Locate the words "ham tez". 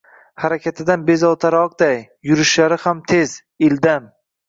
2.89-3.39